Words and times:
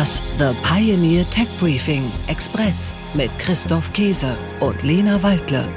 Das 0.00 0.22
The 0.38 0.56
Pioneer 0.66 1.28
Tech 1.28 1.46
Briefing 1.60 2.10
Express 2.26 2.94
mit 3.12 3.30
Christoph 3.38 3.92
Käse 3.92 4.34
und 4.60 4.82
Lena 4.82 5.22
Waldle. 5.22 5.68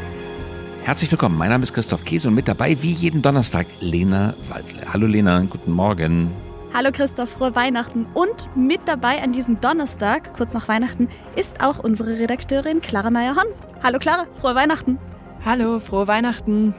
Herzlich 0.85 1.11
willkommen, 1.11 1.37
mein 1.37 1.49
Name 1.49 1.63
ist 1.63 1.73
Christoph 1.73 2.05
Käse 2.05 2.29
und 2.29 2.35
mit 2.35 2.47
dabei 2.47 2.81
wie 2.81 2.93
jeden 2.93 3.21
Donnerstag 3.21 3.67
Lena 3.81 4.33
Waldle. 4.47 4.93
Hallo 4.93 5.07
Lena, 5.07 5.41
guten 5.41 5.73
Morgen. 5.73 6.31
Hallo 6.73 6.91
Christoph, 6.93 7.31
frohe 7.31 7.53
Weihnachten. 7.53 8.05
Und 8.13 8.47
mit 8.55 8.79
dabei 8.85 9.21
an 9.21 9.33
diesem 9.33 9.59
Donnerstag, 9.59 10.33
kurz 10.37 10.53
nach 10.53 10.69
Weihnachten, 10.69 11.09
ist 11.35 11.61
auch 11.61 11.79
unsere 11.79 12.17
Redakteurin 12.17 12.79
Clara 12.79 13.09
Meyer-Horn. 13.09 13.47
Hallo 13.83 13.99
Clara, 13.99 14.27
frohe 14.39 14.55
Weihnachten. 14.55 14.99
Hallo, 15.43 15.81
frohe 15.81 16.07
Weihnachten. 16.07 16.73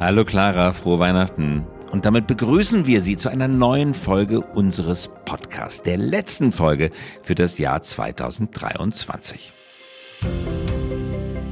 Hallo 0.00 0.24
Clara, 0.24 0.72
frohe 0.72 0.98
Weihnachten. 0.98 1.66
Und 1.90 2.04
damit 2.04 2.26
begrüßen 2.26 2.86
wir 2.86 3.00
Sie 3.00 3.16
zu 3.16 3.30
einer 3.30 3.48
neuen 3.48 3.94
Folge 3.94 4.40
unseres 4.40 5.10
Podcasts, 5.24 5.82
der 5.82 5.96
letzten 5.96 6.52
Folge 6.52 6.90
für 7.22 7.34
das 7.34 7.58
Jahr 7.58 7.82
2023. 7.82 9.52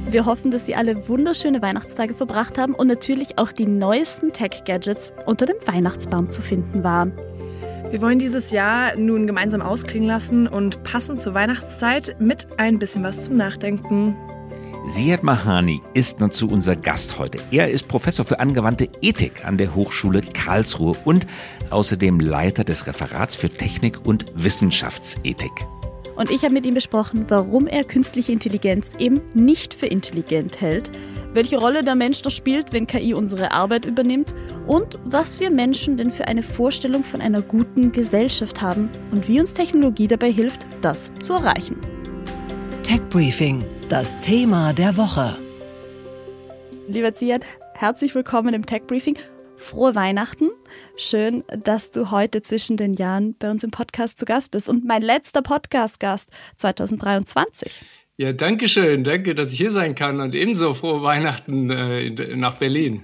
Wir 0.09 0.25
hoffen, 0.25 0.51
dass 0.51 0.65
Sie 0.65 0.75
alle 0.75 1.09
wunderschöne 1.09 1.61
Weihnachtstage 1.61 2.13
verbracht 2.13 2.57
haben 2.57 2.75
und 2.75 2.87
natürlich 2.87 3.39
auch 3.39 3.51
die 3.51 3.65
neuesten 3.65 4.31
Tech-Gadgets 4.31 5.11
unter 5.25 5.45
dem 5.45 5.57
Weihnachtsbaum 5.65 6.29
zu 6.29 6.41
finden 6.41 6.83
waren. 6.83 7.13
Wir 7.89 8.01
wollen 8.01 8.19
dieses 8.19 8.51
Jahr 8.51 8.95
nun 8.95 9.27
gemeinsam 9.27 9.61
ausklingen 9.61 10.07
lassen 10.07 10.47
und 10.47 10.83
passend 10.83 11.21
zur 11.21 11.33
Weihnachtszeit 11.33 12.17
mit 12.19 12.47
ein 12.57 12.79
bisschen 12.79 13.03
was 13.03 13.23
zum 13.23 13.37
Nachdenken. 13.37 14.15
Siad 14.89 15.21
Mahani 15.21 15.81
ist 15.93 16.21
dazu 16.21 16.47
unser 16.47 16.77
Gast 16.77 17.19
heute. 17.19 17.39
Er 17.51 17.69
ist 17.69 17.89
Professor 17.89 18.23
für 18.23 18.39
angewandte 18.39 18.87
Ethik 19.01 19.43
an 19.43 19.57
der 19.57 19.75
Hochschule 19.75 20.21
Karlsruhe 20.21 20.95
und 21.03 21.27
außerdem 21.69 22.21
Leiter 22.21 22.63
des 22.63 22.87
Referats 22.87 23.35
für 23.35 23.49
Technik 23.49 24.05
und 24.05 24.23
Wissenschaftsethik. 24.33 25.51
Und 26.15 26.31
ich 26.31 26.43
habe 26.43 26.53
mit 26.53 26.65
ihm 26.65 26.73
besprochen, 26.73 27.25
warum 27.27 27.67
er 27.67 27.83
künstliche 27.83 28.31
Intelligenz 28.31 28.93
eben 28.97 29.19
nicht 29.33 29.73
für 29.73 29.87
intelligent 29.87 30.61
hält, 30.61 30.89
welche 31.33 31.57
Rolle 31.57 31.83
der 31.83 31.95
Mensch 31.95 32.23
noch 32.23 32.31
spielt, 32.31 32.71
wenn 32.71 32.87
KI 32.87 33.13
unsere 33.13 33.51
Arbeit 33.51 33.83
übernimmt 33.83 34.33
und 34.67 34.99
was 35.03 35.41
wir 35.41 35.51
Menschen 35.51 35.97
denn 35.97 36.11
für 36.11 36.29
eine 36.29 36.43
Vorstellung 36.43 37.03
von 37.03 37.19
einer 37.19 37.41
guten 37.41 37.91
Gesellschaft 37.91 38.61
haben 38.61 38.89
und 39.11 39.27
wie 39.27 39.41
uns 39.41 39.53
Technologie 39.53 40.07
dabei 40.07 40.31
hilft, 40.31 40.65
das 40.81 41.11
zu 41.19 41.33
erreichen. 41.33 41.75
Tech 42.87 43.01
Briefing, 43.09 43.65
das 43.89 44.17
Thema 44.21 44.71
der 44.71 44.95
Woche. 44.95 45.35
Lieber 46.87 47.13
Ziad, 47.13 47.45
herzlich 47.73 48.15
willkommen 48.15 48.53
im 48.53 48.65
Tech 48.65 48.83
Briefing. 48.87 49.17
Frohe 49.57 49.93
Weihnachten. 49.93 50.51
Schön, 50.95 51.43
dass 51.65 51.91
du 51.91 52.11
heute 52.11 52.41
zwischen 52.41 52.77
den 52.77 52.93
Jahren 52.93 53.35
bei 53.37 53.51
uns 53.51 53.65
im 53.65 53.71
Podcast 53.71 54.17
zu 54.17 54.23
Gast 54.23 54.51
bist 54.51 54.69
und 54.69 54.85
mein 54.85 55.01
letzter 55.01 55.41
Podcast-Gast 55.41 56.29
2023. 56.55 57.83
Ja, 58.15 58.31
danke 58.31 58.69
schön. 58.69 59.03
Danke, 59.03 59.35
dass 59.35 59.51
ich 59.51 59.57
hier 59.57 59.71
sein 59.71 59.93
kann 59.93 60.21
und 60.21 60.33
ebenso 60.33 60.73
frohe 60.73 61.03
Weihnachten 61.03 61.69
äh, 61.69 62.37
nach 62.37 62.55
Berlin. 62.55 63.01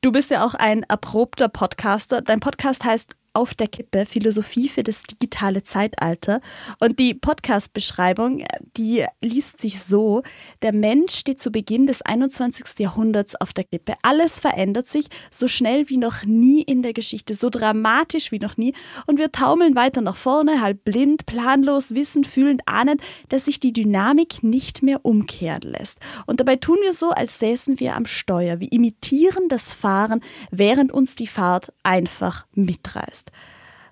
Du 0.00 0.12
bist 0.12 0.30
ja 0.30 0.44
auch 0.46 0.54
ein 0.54 0.84
erprobter 0.84 1.48
Podcaster. 1.48 2.22
Dein 2.22 2.38
Podcast 2.38 2.84
heißt 2.84 3.16
auf 3.32 3.54
der 3.54 3.68
Kippe 3.68 4.06
Philosophie 4.06 4.68
für 4.68 4.82
das 4.82 5.02
digitale 5.04 5.62
Zeitalter. 5.62 6.40
Und 6.80 6.98
die 6.98 7.14
Podcast-Beschreibung, 7.14 8.44
die 8.76 9.04
liest 9.20 9.60
sich 9.60 9.80
so: 9.80 10.22
Der 10.62 10.72
Mensch 10.72 11.14
steht 11.14 11.40
zu 11.40 11.50
Beginn 11.50 11.86
des 11.86 12.02
21. 12.02 12.78
Jahrhunderts 12.78 13.36
auf 13.36 13.52
der 13.52 13.64
Kippe. 13.64 13.94
Alles 14.02 14.40
verändert 14.40 14.88
sich 14.88 15.06
so 15.30 15.48
schnell 15.48 15.88
wie 15.88 15.96
noch 15.96 16.24
nie 16.24 16.62
in 16.62 16.82
der 16.82 16.92
Geschichte, 16.92 17.34
so 17.34 17.50
dramatisch 17.50 18.32
wie 18.32 18.38
noch 18.38 18.56
nie. 18.56 18.74
Und 19.06 19.18
wir 19.18 19.30
taumeln 19.30 19.76
weiter 19.76 20.00
nach 20.00 20.16
vorne, 20.16 20.60
halb 20.60 20.84
blind, 20.84 21.26
planlos, 21.26 21.94
wissend, 21.94 22.26
fühlend, 22.26 22.62
ahnend, 22.66 23.00
dass 23.28 23.44
sich 23.44 23.60
die 23.60 23.72
Dynamik 23.72 24.42
nicht 24.42 24.82
mehr 24.82 25.04
umkehren 25.04 25.62
lässt. 25.62 25.98
Und 26.26 26.40
dabei 26.40 26.56
tun 26.56 26.78
wir 26.82 26.92
so, 26.92 27.10
als 27.10 27.38
säßen 27.38 27.78
wir 27.78 27.94
am 27.94 28.06
Steuer. 28.06 28.60
Wir 28.60 28.72
imitieren 28.72 29.48
das 29.48 29.72
Fahren, 29.72 30.20
während 30.50 30.90
uns 30.90 31.14
die 31.14 31.26
Fahrt 31.26 31.72
einfach 31.82 32.46
mitreißt 32.54 33.29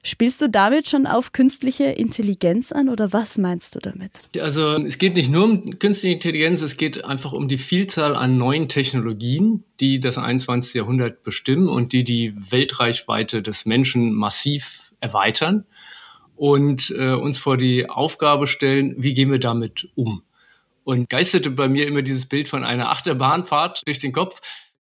Spielst 0.04 0.40
du 0.40 0.48
damit 0.48 0.88
schon 0.88 1.06
auf 1.06 1.32
künstliche 1.32 1.84
Intelligenz 1.84 2.72
an 2.72 2.88
oder 2.88 3.12
was 3.12 3.36
meinst 3.36 3.74
du 3.74 3.80
damit? 3.80 4.12
Also 4.40 4.76
es 4.76 4.98
geht 4.98 5.14
nicht 5.14 5.30
nur 5.30 5.44
um 5.44 5.78
künstliche 5.78 6.14
Intelligenz, 6.14 6.62
es 6.62 6.76
geht 6.76 7.04
einfach 7.04 7.32
um 7.32 7.48
die 7.48 7.58
Vielzahl 7.58 8.14
an 8.14 8.38
neuen 8.38 8.68
Technologien, 8.68 9.64
die 9.80 10.00
das 10.00 10.16
21. 10.16 10.74
Jahrhundert 10.74 11.24
bestimmen 11.24 11.68
und 11.68 11.92
die 11.92 12.04
die 12.04 12.32
Weltreichweite 12.36 13.42
des 13.42 13.66
Menschen 13.66 14.12
massiv 14.12 14.92
erweitern 15.00 15.66
und 16.36 16.94
äh, 16.96 17.12
uns 17.12 17.38
vor 17.38 17.56
die 17.56 17.90
Aufgabe 17.90 18.46
stellen, 18.46 18.94
wie 18.96 19.12
gehen 19.12 19.30
wir 19.30 19.40
damit 19.40 19.88
um? 19.96 20.22
Und 20.84 21.10
geisterte 21.10 21.50
bei 21.50 21.68
mir 21.68 21.86
immer 21.86 22.02
dieses 22.02 22.26
Bild 22.26 22.48
von 22.48 22.64
einer 22.64 22.90
Achterbahnfahrt 22.90 23.86
durch 23.86 23.98
den 23.98 24.12
Kopf 24.12 24.40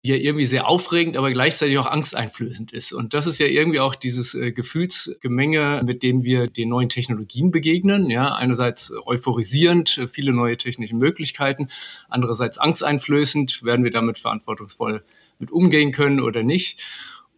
ja 0.05 0.15
irgendwie 0.15 0.45
sehr 0.45 0.67
aufregend, 0.67 1.15
aber 1.15 1.31
gleichzeitig 1.31 1.77
auch 1.77 1.85
angsteinflößend 1.85 2.73
ist. 2.73 2.91
Und 2.91 3.13
das 3.13 3.25
ist 3.25 3.39
ja 3.39 3.47
irgendwie 3.47 3.79
auch 3.79 3.95
dieses 3.95 4.35
äh, 4.35 4.51
Gefühlsgemenge, 4.51 5.81
mit 5.85 6.03
dem 6.03 6.23
wir 6.23 6.47
den 6.47 6.69
neuen 6.69 6.89
Technologien 6.89 7.51
begegnen. 7.51 8.09
Ja, 8.09 8.35
einerseits 8.35 8.91
euphorisierend, 9.05 9.97
äh, 9.97 10.07
viele 10.09 10.33
neue 10.33 10.57
technische 10.57 10.95
Möglichkeiten, 10.95 11.69
andererseits 12.09 12.57
angsteinflößend, 12.57 13.63
werden 13.63 13.85
wir 13.85 13.91
damit 13.91 14.19
verantwortungsvoll 14.19 15.05
mit 15.39 15.51
umgehen 15.51 15.93
können 15.93 16.19
oder 16.19 16.43
nicht. 16.43 16.81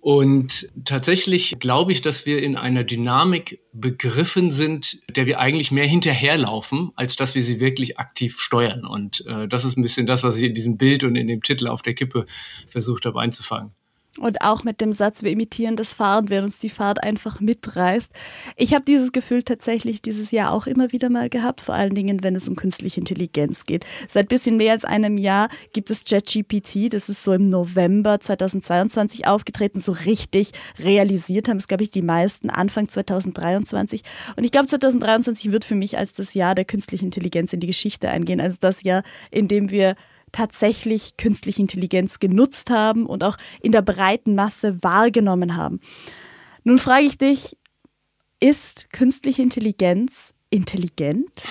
Und 0.05 0.71
tatsächlich 0.83 1.55
glaube 1.59 1.91
ich, 1.91 2.03
dass 2.03 2.27
wir 2.27 2.43
in 2.43 2.55
einer 2.55 2.83
Dynamik 2.83 3.59
begriffen 3.73 4.51
sind, 4.51 4.99
der 5.09 5.25
wir 5.25 5.39
eigentlich 5.39 5.71
mehr 5.71 5.87
hinterherlaufen, 5.87 6.91
als 6.95 7.15
dass 7.15 7.33
wir 7.33 7.43
sie 7.43 7.59
wirklich 7.59 7.97
aktiv 7.97 8.39
steuern. 8.39 8.85
Und 8.85 9.25
äh, 9.25 9.47
das 9.47 9.65
ist 9.65 9.79
ein 9.79 9.81
bisschen 9.81 10.05
das, 10.05 10.21
was 10.21 10.37
ich 10.37 10.43
in 10.43 10.53
diesem 10.53 10.77
Bild 10.77 11.03
und 11.03 11.15
in 11.15 11.25
dem 11.25 11.41
Titel 11.41 11.67
auf 11.67 11.81
der 11.81 11.95
Kippe 11.95 12.27
versucht 12.67 13.07
habe 13.07 13.19
einzufangen. 13.19 13.71
Und 14.17 14.41
auch 14.41 14.63
mit 14.63 14.79
dem 14.79 14.93
Satz, 14.93 15.23
wir 15.23 15.31
imitieren 15.31 15.75
das 15.75 15.93
Fahren, 15.93 16.29
während 16.29 16.45
uns 16.45 16.59
die 16.59 16.69
Fahrt 16.69 17.03
einfach 17.03 17.41
mitreißt. 17.41 18.13
Ich 18.55 18.73
habe 18.73 18.85
dieses 18.85 19.11
Gefühl 19.11 19.43
tatsächlich 19.43 20.01
dieses 20.01 20.31
Jahr 20.31 20.53
auch 20.53 20.67
immer 20.67 20.93
wieder 20.93 21.09
mal 21.09 21.29
gehabt, 21.29 21.59
vor 21.59 21.75
allen 21.75 21.93
Dingen, 21.93 22.23
wenn 22.23 22.35
es 22.35 22.47
um 22.47 22.55
künstliche 22.55 23.01
Intelligenz 23.01 23.65
geht. 23.65 23.85
Seit 24.07 24.29
bisschen 24.29 24.55
mehr 24.55 24.71
als 24.71 24.85
einem 24.85 25.17
Jahr 25.17 25.49
gibt 25.73 25.89
es 25.89 26.05
JetGPT, 26.07 26.93
das 26.93 27.09
ist 27.09 27.23
so 27.23 27.33
im 27.33 27.49
November 27.49 28.21
2022 28.21 29.27
aufgetreten, 29.27 29.81
so 29.81 29.91
richtig 29.91 30.51
realisiert 30.79 31.49
haben 31.49 31.57
es, 31.57 31.67
glaube 31.67 31.83
ich, 31.83 31.91
die 31.91 32.01
meisten 32.01 32.49
Anfang 32.49 32.87
2023. 32.87 34.03
Und 34.37 34.45
ich 34.45 34.51
glaube, 34.51 34.67
2023 34.67 35.51
wird 35.51 35.65
für 35.65 35.75
mich 35.75 35.97
als 35.97 36.13
das 36.13 36.33
Jahr 36.33 36.55
der 36.55 36.65
künstlichen 36.65 37.05
Intelligenz 37.05 37.51
in 37.51 37.59
die 37.59 37.67
Geschichte 37.67 38.09
eingehen, 38.09 38.39
als 38.39 38.59
das 38.59 38.83
Jahr, 38.83 39.03
in 39.29 39.49
dem 39.49 39.71
wir 39.71 39.95
tatsächlich 40.35 41.15
künstliche 41.17 41.61
Intelligenz 41.61 42.19
genutzt 42.19 42.69
haben 42.69 43.05
und 43.05 43.23
auch 43.23 43.37
in 43.61 43.71
der 43.71 43.81
breiten 43.81 44.35
Masse 44.35 44.83
wahrgenommen 44.83 45.55
haben. 45.55 45.79
Nun 46.63 46.77
frage 46.77 47.05
ich 47.05 47.17
dich, 47.17 47.57
ist 48.41 48.91
künstliche 48.91 49.41
Intelligenz 49.41 50.33
intelligent? 50.49 51.31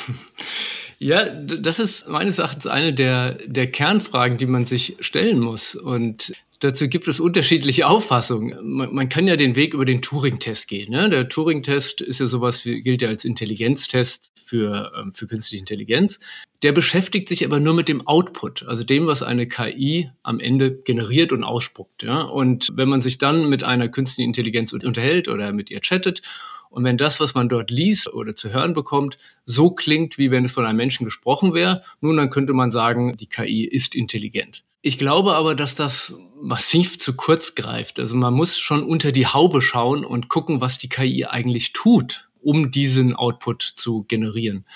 Ja, 1.01 1.29
das 1.29 1.81
ist 1.81 2.09
meines 2.09 2.39
Erachtens 2.39 2.67
eine 2.67 2.95
der, 2.95 3.33
der 3.47 3.71
Kernfragen, 3.71 4.39
die 4.39 4.47
man 4.47 4.65
sich 4.65 4.97
stellen 5.01 5.41
muss. 5.41 5.75
Und 5.75 6.33
Dazu 6.65 6.89
gibt 6.89 7.09
es 7.09 7.21
unterschiedliche 7.21 7.87
Auffassungen. 7.87 8.57
Man, 8.63 8.95
man 8.95 9.11
kann 9.11 9.29
ja 9.29 9.37
den 9.37 9.55
Weg 9.55 9.75
über 9.75 9.85
den 9.85 10.01
Turing-Test 10.01 10.67
gehen. 10.67 10.93
Ne? 10.93 11.11
Der 11.11 11.29
Turing-Test 11.29 12.01
ist 12.01 12.21
ja 12.21 12.27
sowas, 12.27 12.63
gilt 12.63 13.03
ja 13.03 13.11
als 13.11 13.27
Intelligenztest 13.27 14.33
für, 14.35 14.91
ähm, 14.99 15.13
für 15.13 15.27
künstliche 15.27 15.61
Intelligenz. 15.61 16.21
Der 16.63 16.73
beschäftigt 16.73 17.29
sich 17.29 17.45
aber 17.45 17.61
nur 17.61 17.75
mit 17.75 17.87
dem 17.87 18.07
Output, 18.07 18.63
also 18.67 18.83
dem, 18.83 19.07
was 19.07 19.23
eine 19.23 19.47
KI 19.47 20.11
am 20.23 20.41
Ende 20.41 20.75
generiert 20.75 21.33
und 21.33 21.45
ausspuckt. 21.45 22.03
Ja? 22.03 22.23
Und 22.23 22.73
wenn 22.75 22.89
man 22.89 23.03
sich 23.03 23.19
dann 23.19 23.51
mit 23.51 23.63
einer 23.63 23.91
künstlichen 23.91 24.29
Intelligenz 24.29 24.73
unterhält 24.73 25.29
oder 25.29 25.53
mit 25.53 25.71
ihr 25.71 25.83
chattet 25.83 26.23
und 26.71 26.83
wenn 26.83 26.97
das, 26.97 27.21
was 27.21 27.35
man 27.35 27.51
dort 27.51 27.71
liest 27.71 28.11
oder 28.11 28.35
zu 28.35 28.55
hören 28.55 28.73
bekommt, 28.73 29.19
so 29.45 29.71
klingt, 29.71 30.17
wie 30.17 30.31
wenn 30.31 30.47
es 30.47 30.53
von 30.53 30.65
einem 30.65 30.79
Menschen 30.79 31.05
gesprochen 31.05 31.53
wäre, 31.53 31.83
nun 32.01 32.17
dann 32.17 32.31
könnte 32.31 32.55
man 32.55 32.71
sagen, 32.71 33.17
die 33.17 33.29
KI 33.29 33.67
ist 33.67 33.95
intelligent. 33.95 34.65
Ich 34.87 34.99
glaube 34.99 35.35
aber, 35.35 35.55
dass 35.55 35.75
das 35.75 36.13
massiv 36.39 36.99
zu 36.99 37.17
kurz 37.17 37.55
greift. 37.55 37.99
Also 37.99 38.17
man 38.17 38.35
muss 38.35 38.59
schon 38.59 38.83
unter 38.83 39.13
die 39.13 39.27
Haube 39.27 39.63
schauen 39.63 40.05
und 40.05 40.29
gucken, 40.29 40.61
was 40.61 40.77
die 40.77 40.91
KI 40.91 41.25
eigentlich 41.25 41.73
tut, 41.73 42.29
um 42.43 42.71
diesen 42.71 43.17
Output 43.17 43.63
zu 43.63 44.05
generieren. 44.09 44.67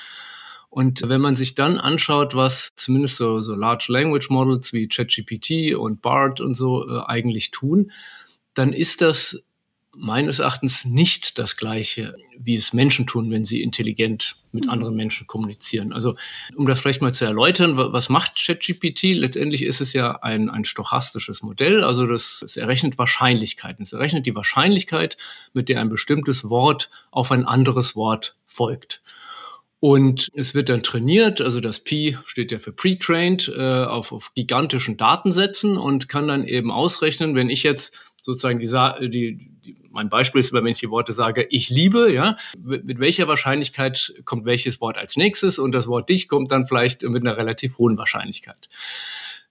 Und 0.70 1.06
wenn 1.06 1.20
man 1.20 1.36
sich 1.36 1.56
dann 1.56 1.76
anschaut, 1.76 2.34
was 2.34 2.70
zumindest 2.74 3.16
so, 3.16 3.42
so 3.42 3.54
Large 3.54 3.88
Language 3.90 4.30
Models 4.30 4.72
wie 4.72 4.88
ChatGPT 4.88 5.74
und 5.74 6.00
BART 6.00 6.40
und 6.40 6.54
so 6.54 6.88
äh, 6.88 7.02
eigentlich 7.04 7.50
tun, 7.50 7.92
dann 8.54 8.72
ist 8.72 9.02
das 9.02 9.42
meines 9.98 10.38
Erachtens 10.38 10.84
nicht 10.84 11.38
das 11.38 11.56
Gleiche, 11.56 12.14
wie 12.38 12.54
es 12.54 12.72
Menschen 12.72 13.06
tun, 13.06 13.30
wenn 13.30 13.44
sie 13.44 13.62
intelligent 13.62 14.36
mit 14.52 14.66
mhm. 14.66 14.70
anderen 14.70 14.96
Menschen 14.96 15.26
kommunizieren. 15.26 15.92
Also, 15.92 16.16
um 16.56 16.66
das 16.66 16.80
vielleicht 16.80 17.02
mal 17.02 17.12
zu 17.12 17.24
erläutern, 17.24 17.76
was 17.76 18.08
macht 18.08 18.36
ChatGPT? 18.36 19.14
Letztendlich 19.14 19.62
ist 19.62 19.80
es 19.80 19.92
ja 19.92 20.22
ein, 20.22 20.48
ein 20.48 20.64
stochastisches 20.64 21.42
Modell. 21.42 21.82
Also, 21.82 22.06
das, 22.06 22.42
es 22.42 22.56
errechnet 22.56 22.98
Wahrscheinlichkeiten. 22.98 23.82
Es 23.84 23.92
errechnet 23.92 24.26
die 24.26 24.34
Wahrscheinlichkeit, 24.34 25.16
mit 25.52 25.68
der 25.68 25.80
ein 25.80 25.88
bestimmtes 25.88 26.48
Wort 26.48 26.90
auf 27.10 27.32
ein 27.32 27.44
anderes 27.44 27.96
Wort 27.96 28.36
folgt. 28.46 29.02
Und 29.80 30.28
es 30.34 30.54
wird 30.56 30.68
dann 30.68 30.82
trainiert, 30.82 31.40
also 31.40 31.60
das 31.60 31.78
Pi 31.78 32.18
steht 32.24 32.50
ja 32.50 32.58
für 32.58 32.72
pre-trained, 32.72 33.52
äh, 33.56 33.84
auf, 33.84 34.10
auf 34.10 34.34
gigantischen 34.34 34.96
Datensätzen 34.96 35.76
und 35.76 36.08
kann 36.08 36.26
dann 36.26 36.44
eben 36.44 36.72
ausrechnen, 36.72 37.36
wenn 37.36 37.48
ich 37.48 37.62
jetzt 37.62 37.96
sozusagen 38.22 38.58
die, 38.58 38.68
die, 39.08 39.50
die 39.64 39.76
mein 39.90 40.08
Beispiel 40.08 40.40
ist 40.40 40.52
wenn 40.52 40.66
ich 40.66 40.78
die 40.78 40.90
Worte 40.90 41.12
sage, 41.12 41.46
ich 41.50 41.70
liebe, 41.70 42.12
ja, 42.12 42.36
mit 42.58 43.00
welcher 43.00 43.28
Wahrscheinlichkeit 43.28 44.14
kommt 44.24 44.44
welches 44.44 44.80
Wort 44.80 44.96
als 44.96 45.16
nächstes 45.16 45.58
und 45.58 45.72
das 45.72 45.88
Wort 45.88 46.08
dich 46.08 46.28
kommt 46.28 46.52
dann 46.52 46.66
vielleicht 46.66 47.02
mit 47.02 47.22
einer 47.22 47.36
relativ 47.36 47.78
hohen 47.78 47.98
Wahrscheinlichkeit. 47.98 48.68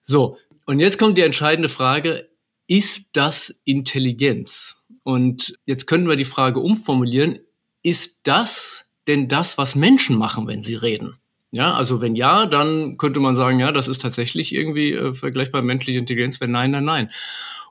So, 0.02 0.38
und 0.64 0.80
jetzt 0.80 0.98
kommt 0.98 1.18
die 1.18 1.22
entscheidende 1.22 1.68
Frage, 1.68 2.28
ist 2.66 3.10
das 3.14 3.60
Intelligenz? 3.64 4.76
Und 5.02 5.58
jetzt 5.64 5.86
können 5.86 6.08
wir 6.08 6.16
die 6.16 6.24
Frage 6.26 6.60
umformulieren, 6.60 7.38
ist 7.82 8.20
das 8.24 8.84
denn 9.06 9.28
das, 9.28 9.56
was 9.56 9.74
Menschen 9.74 10.16
machen, 10.16 10.46
wenn 10.46 10.62
sie 10.62 10.74
reden? 10.74 11.14
Ja, 11.50 11.72
also 11.72 12.02
wenn 12.02 12.14
ja, 12.14 12.44
dann 12.44 12.98
könnte 12.98 13.20
man 13.20 13.34
sagen, 13.34 13.58
ja, 13.58 13.72
das 13.72 13.88
ist 13.88 14.02
tatsächlich 14.02 14.54
irgendwie 14.54 14.92
äh, 14.92 15.14
vergleichbar 15.14 15.62
menschliche 15.62 15.98
Intelligenz. 15.98 16.40
Wenn 16.42 16.50
nein, 16.50 16.72
dann 16.72 16.84
nein. 16.84 17.10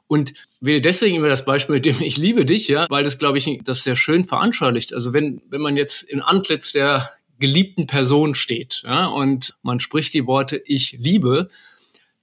Und 0.07 0.33
wähle 0.62 0.81
deswegen 0.81 1.15
immer 1.15 1.27
das 1.27 1.45
Beispiel 1.45 1.75
mit 1.75 1.86
dem 1.86 2.01
Ich 2.01 2.18
liebe 2.18 2.45
dich, 2.45 2.68
ja, 2.68 2.88
weil 2.89 3.04
das, 3.04 3.18
glaube 3.18 3.38
ich, 3.38 3.59
das 3.63 3.83
sehr 3.83 3.95
schön 3.95 4.24
veranschaulicht. 4.24 4.94
Also 4.94 5.13
wenn, 5.13 5.42
wenn 5.50 5.62
man 5.62 5.77
jetzt 5.77 6.04
im 6.04 6.21
Antlitz 6.21 6.71
der 6.71 7.12
geliebten 7.39 7.88
Person 7.88 8.33
steht, 8.33 8.81
ja, 8.86 9.07
und 9.07 9.56
man 9.62 9.80
spricht 9.80 10.13
die 10.13 10.25
Worte 10.25 10.62
Ich 10.65 10.94
liebe, 10.94 11.50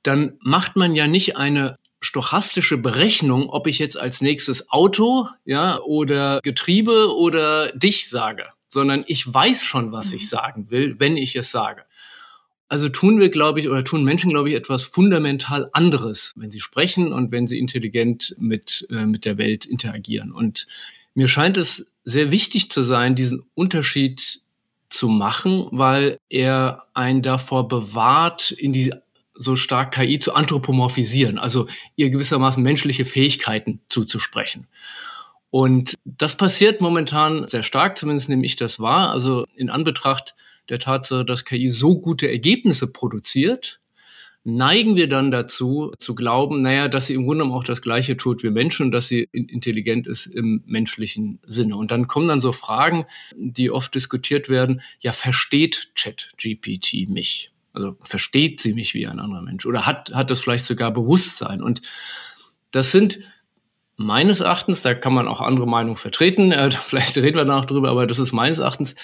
dann 0.02 0.38
macht 0.40 0.76
man 0.76 0.94
ja 0.94 1.06
nicht 1.06 1.36
eine 1.36 1.76
stochastische 2.00 2.76
Berechnung, 2.76 3.48
ob 3.48 3.66
ich 3.66 3.78
jetzt 3.78 3.96
als 3.96 4.20
nächstes 4.20 4.70
Auto, 4.70 5.28
ja, 5.44 5.80
oder 5.80 6.40
Getriebe 6.42 7.14
oder 7.16 7.72
dich 7.72 8.08
sage 8.08 8.44
sondern 8.74 9.04
ich 9.06 9.32
weiß 9.32 9.64
schon, 9.64 9.92
was 9.92 10.12
ich 10.12 10.24
mhm. 10.24 10.26
sagen 10.26 10.70
will, 10.70 10.96
wenn 10.98 11.16
ich 11.16 11.34
es 11.36 11.50
sage. 11.50 11.84
Also 12.68 12.88
tun 12.88 13.20
wir, 13.20 13.28
glaube 13.28 13.60
ich, 13.60 13.68
oder 13.68 13.84
tun 13.84 14.04
Menschen, 14.04 14.30
glaube 14.30 14.48
ich, 14.48 14.54
etwas 14.54 14.84
fundamental 14.84 15.68
anderes, 15.72 16.32
wenn 16.36 16.50
sie 16.50 16.60
sprechen 16.60 17.12
und 17.12 17.30
wenn 17.30 17.46
sie 17.46 17.58
intelligent 17.58 18.34
mit, 18.38 18.86
äh, 18.90 19.06
mit 19.06 19.24
der 19.24 19.38
Welt 19.38 19.66
interagieren. 19.66 20.32
Und 20.32 20.66
mir 21.14 21.28
scheint 21.28 21.56
es 21.56 21.86
sehr 22.04 22.30
wichtig 22.30 22.70
zu 22.70 22.82
sein, 22.82 23.14
diesen 23.14 23.44
Unterschied 23.54 24.40
zu 24.88 25.08
machen, 25.08 25.66
weil 25.72 26.18
er 26.28 26.84
einen 26.94 27.22
davor 27.22 27.68
bewahrt, 27.68 28.50
in 28.50 28.72
die 28.72 28.92
so 29.34 29.56
stark 29.56 29.92
KI 29.92 30.18
zu 30.20 30.34
anthropomorphisieren, 30.34 31.38
also 31.38 31.66
ihr 31.96 32.10
gewissermaßen 32.10 32.62
menschliche 32.62 33.04
Fähigkeiten 33.04 33.80
zuzusprechen. 33.88 34.68
Und 35.50 35.94
das 36.04 36.36
passiert 36.36 36.80
momentan 36.80 37.46
sehr 37.48 37.62
stark, 37.62 37.98
zumindest 37.98 38.28
nehme 38.28 38.44
ich 38.44 38.56
das 38.56 38.80
wahr. 38.80 39.10
Also 39.10 39.46
in 39.54 39.70
Anbetracht 39.70 40.34
der 40.68 40.78
Tatsache, 40.78 41.24
dass 41.24 41.44
KI 41.44 41.68
so 41.68 42.00
gute 42.00 42.30
Ergebnisse 42.30 42.86
produziert, 42.86 43.80
neigen 44.44 44.94
wir 44.94 45.08
dann 45.08 45.30
dazu, 45.30 45.92
zu 45.98 46.14
glauben, 46.14 46.60
naja, 46.60 46.88
dass 46.88 47.06
sie 47.06 47.14
im 47.14 47.24
Grunde 47.24 47.44
genommen 47.44 47.58
auch 47.58 47.64
das 47.64 47.80
Gleiche 47.80 48.16
tut 48.16 48.42
wie 48.42 48.50
Menschen 48.50 48.86
und 48.86 48.92
dass 48.92 49.08
sie 49.08 49.28
intelligent 49.32 50.06
ist 50.06 50.26
im 50.26 50.62
menschlichen 50.66 51.40
Sinne. 51.46 51.76
Und 51.76 51.90
dann 51.90 52.06
kommen 52.06 52.28
dann 52.28 52.42
so 52.42 52.52
Fragen, 52.52 53.06
die 53.36 53.70
oft 53.70 53.94
diskutiert 53.94 54.50
werden, 54.50 54.82
ja, 55.00 55.12
versteht 55.12 55.90
ChatGPT 55.94 57.08
mich? 57.08 57.52
Also 57.72 57.96
versteht 58.02 58.60
sie 58.60 58.74
mich 58.74 58.94
wie 58.94 59.06
ein 59.06 59.18
anderer 59.18 59.42
Mensch? 59.42 59.64
Oder 59.64 59.86
hat, 59.86 60.14
hat 60.14 60.30
das 60.30 60.42
vielleicht 60.42 60.66
sogar 60.66 60.92
Bewusstsein? 60.92 61.62
Und 61.62 61.80
das 62.70 62.92
sind 62.92 63.20
meines 63.96 64.40
Erachtens, 64.40 64.82
da 64.82 64.94
kann 64.94 65.14
man 65.14 65.28
auch 65.28 65.40
andere 65.40 65.66
Meinungen 65.66 65.96
vertreten, 65.96 66.52
äh, 66.52 66.70
vielleicht 66.86 67.16
reden 67.16 67.36
wir 67.36 67.44
danach 67.44 67.64
drüber, 67.64 67.90
aber 67.90 68.06
das 68.06 68.18
ist 68.18 68.32
meines 68.32 68.58
Erachtens 68.58 68.94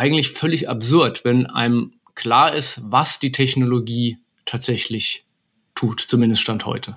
eigentlich 0.00 0.30
völlig 0.30 0.68
absurd, 0.68 1.26
wenn 1.26 1.44
einem 1.46 1.92
klar 2.14 2.54
ist, 2.54 2.80
was 2.82 3.18
die 3.18 3.32
Technologie 3.32 4.16
tatsächlich 4.46 5.26
tut, 5.74 6.00
zumindest 6.00 6.40
Stand 6.40 6.64
heute. 6.64 6.96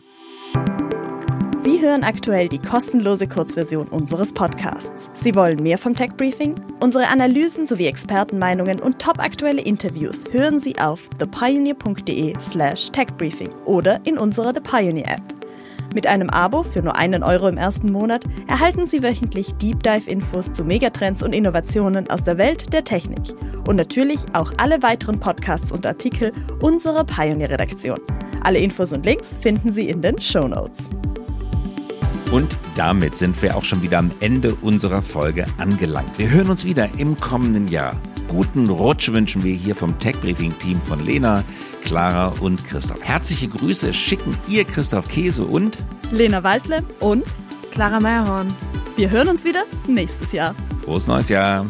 Sie 1.58 1.82
hören 1.82 2.06
aktuell 2.06 2.48
die 2.48 2.60
kostenlose 2.60 3.28
Kurzversion 3.28 3.88
unseres 3.90 4.34
Podcasts. 4.34 5.10
Sie 5.14 5.36
wollen 5.36 5.62
mehr 5.62 5.78
vom 5.78 5.96
Tech 5.96 6.12
Briefing? 6.16 6.56
Unsere 6.80 7.08
Analysen 7.08 7.66
sowie 7.66 7.88
Expertenmeinungen 7.88 8.80
und 8.80 9.00
topaktuelle 9.00 9.62
Interviews 9.62 10.24
hören 10.32 10.62
Sie 10.62 10.80
auf 10.80 11.10
thepioneer.de/slash 11.20 12.90
techbriefing 12.92 13.52
oder 13.66 14.00
in 14.06 14.18
unserer 14.18 14.54
The 14.54 14.62
Pioneer 14.62 15.10
App. 15.10 15.43
Mit 15.94 16.08
einem 16.08 16.30
Abo 16.32 16.64
für 16.64 16.82
nur 16.82 16.96
einen 16.96 17.22
Euro 17.22 17.48
im 17.48 17.58
ersten 17.58 17.92
Monat 17.92 18.26
erhalten 18.48 18.88
Sie 18.88 19.04
wöchentlich 19.04 19.54
Deep 19.56 19.84
Dive 19.84 20.10
Infos 20.10 20.52
zu 20.52 20.64
Megatrends 20.66 21.22
und 21.22 21.34
Innovationen 21.34 22.10
aus 22.10 22.24
der 22.24 22.40
Welt 22.40 22.74
der 22.74 22.84
Technik 22.84 23.22
und 23.68 23.76
natürlich 23.76 24.22
auch 24.34 24.52
alle 24.58 24.82
weiteren 24.82 25.20
Podcasts 25.20 25.72
und 25.72 25.86
Artikel 25.86 26.32
unserer 26.62 27.04
Pioneer 27.04 27.52
Redaktion. 27.52 28.00
Alle 28.44 28.58
Infos 28.60 28.92
und 28.92 29.06
Links 29.06 29.38
finden 29.38 29.72
Sie 29.72 29.88
in 29.88 30.02
den 30.02 30.20
Show 30.20 30.48
Notes. 30.48 30.90
Und 32.32 32.58
damit 32.74 33.16
sind 33.16 33.40
wir 33.44 33.56
auch 33.56 33.64
schon 33.64 33.84
wieder 33.84 34.00
am 34.00 34.12
Ende 34.20 34.56
unserer 34.56 35.04
Folge 35.04 35.46
angelangt. 35.60 36.18
Wir 36.18 36.32
hören 36.32 36.50
uns 36.50 36.66
wieder 36.66 36.90
im 36.98 37.16
kommenden 37.18 37.68
Jahr. 37.68 37.96
Guten 38.34 38.68
Rutsch 38.68 39.12
wünschen 39.12 39.44
wir 39.44 39.54
hier 39.54 39.76
vom 39.76 40.00
Tech 40.00 40.20
Briefing 40.20 40.58
Team 40.58 40.82
von 40.82 41.06
Lena, 41.06 41.44
Clara 41.84 42.30
und 42.40 42.66
Christoph. 42.66 43.00
Herzliche 43.04 43.48
Grüße 43.48 43.94
schicken 43.94 44.36
ihr 44.48 44.66
Christoph 44.66 45.08
Käse 45.08 45.46
und 45.46 45.78
Lena 46.12 46.44
Waldle 46.44 46.84
und 47.00 47.26
Clara 47.74 48.00
Meyerhorn. 48.00 48.48
Wir 48.96 49.12
hören 49.12 49.28
uns 49.28 49.44
wieder 49.44 49.66
nächstes 49.88 50.32
Jahr. 50.32 50.56
Frohes 50.84 51.06
neues 51.06 51.30
Jahr. 51.30 51.68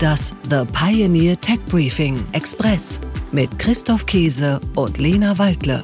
Das 0.00 0.34
The 0.48 0.64
Pioneer 0.72 1.38
Tech 1.38 1.60
Briefing 1.68 2.18
Express 2.32 2.98
mit 3.30 3.58
Christoph 3.58 4.06
Käse 4.06 4.58
und 4.74 4.96
Lena 4.96 5.36
Waldle. 5.36 5.82